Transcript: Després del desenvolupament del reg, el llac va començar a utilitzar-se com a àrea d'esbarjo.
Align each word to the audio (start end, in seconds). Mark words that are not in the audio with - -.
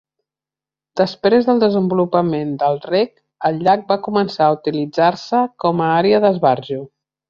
Després 1.01 1.45
del 1.49 1.61
desenvolupament 1.65 2.57
del 2.65 2.81
reg, 2.89 3.13
el 3.51 3.63
llac 3.69 3.87
va 3.95 4.01
començar 4.11 4.49
a 4.51 4.59
utilitzar-se 4.61 5.47
com 5.67 5.89
a 5.91 5.95
àrea 6.03 6.27
d'esbarjo. 6.29 6.85